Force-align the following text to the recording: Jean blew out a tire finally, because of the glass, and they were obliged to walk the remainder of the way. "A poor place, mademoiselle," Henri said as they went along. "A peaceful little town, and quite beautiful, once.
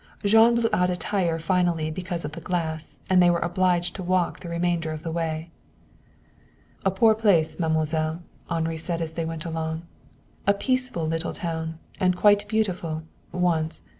Jean 0.25 0.55
blew 0.55 0.67
out 0.73 0.89
a 0.89 0.97
tire 0.97 1.37
finally, 1.37 1.91
because 1.91 2.25
of 2.25 2.31
the 2.31 2.41
glass, 2.41 2.97
and 3.07 3.21
they 3.21 3.29
were 3.29 3.37
obliged 3.37 3.93
to 3.95 4.01
walk 4.01 4.39
the 4.39 4.49
remainder 4.49 4.89
of 4.89 5.03
the 5.03 5.11
way. 5.11 5.51
"A 6.83 6.89
poor 6.89 7.13
place, 7.13 7.59
mademoiselle," 7.59 8.23
Henri 8.49 8.77
said 8.79 8.99
as 8.99 9.11
they 9.13 9.25
went 9.25 9.45
along. 9.45 9.83
"A 10.47 10.55
peaceful 10.55 11.05
little 11.05 11.35
town, 11.35 11.77
and 11.99 12.17
quite 12.17 12.47
beautiful, 12.47 13.03
once. 13.31 13.83